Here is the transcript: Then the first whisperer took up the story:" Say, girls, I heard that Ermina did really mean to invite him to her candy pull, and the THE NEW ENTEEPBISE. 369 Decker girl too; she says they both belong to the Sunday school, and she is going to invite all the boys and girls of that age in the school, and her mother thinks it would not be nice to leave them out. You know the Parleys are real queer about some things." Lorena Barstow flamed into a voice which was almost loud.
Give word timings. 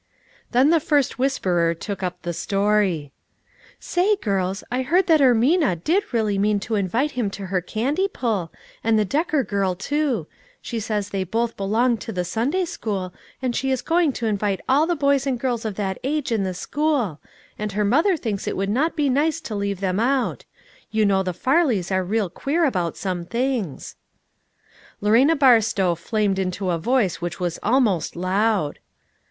Then 0.49 0.71
the 0.71 0.79
first 0.79 1.19
whisperer 1.19 1.75
took 1.75 2.01
up 2.01 2.23
the 2.23 2.33
story:" 2.33 3.11
Say, 3.79 4.15
girls, 4.15 4.63
I 4.71 4.81
heard 4.81 5.05
that 5.05 5.19
Ermina 5.21 5.75
did 5.83 6.11
really 6.11 6.39
mean 6.39 6.59
to 6.61 6.73
invite 6.73 7.11
him 7.11 7.29
to 7.29 7.45
her 7.53 7.61
candy 7.61 8.07
pull, 8.07 8.51
and 8.83 8.97
the 8.97 9.05
THE 9.05 9.13
NEW 9.13 9.19
ENTEEPBISE. 9.25 9.45
369 9.45 9.45
Decker 9.45 9.57
girl 9.61 9.75
too; 9.75 10.27
she 10.59 10.79
says 10.79 11.09
they 11.11 11.23
both 11.23 11.55
belong 11.55 11.97
to 11.97 12.11
the 12.11 12.25
Sunday 12.25 12.65
school, 12.65 13.13
and 13.43 13.55
she 13.55 13.69
is 13.69 13.83
going 13.83 14.11
to 14.13 14.25
invite 14.25 14.59
all 14.67 14.87
the 14.87 14.95
boys 14.95 15.27
and 15.27 15.39
girls 15.39 15.65
of 15.65 15.75
that 15.75 15.99
age 16.03 16.31
in 16.31 16.41
the 16.41 16.55
school, 16.55 17.19
and 17.59 17.73
her 17.73 17.85
mother 17.85 18.17
thinks 18.17 18.47
it 18.47 18.57
would 18.57 18.69
not 18.71 18.95
be 18.95 19.07
nice 19.07 19.39
to 19.41 19.53
leave 19.53 19.81
them 19.81 19.99
out. 19.99 20.45
You 20.89 21.05
know 21.05 21.21
the 21.21 21.31
Parleys 21.35 21.91
are 21.91 22.03
real 22.03 22.31
queer 22.31 22.65
about 22.65 22.97
some 22.97 23.23
things." 23.23 23.95
Lorena 24.99 25.35
Barstow 25.35 25.93
flamed 25.93 26.39
into 26.39 26.71
a 26.71 26.79
voice 26.79 27.21
which 27.21 27.39
was 27.39 27.59
almost 27.61 28.15
loud. 28.15 28.79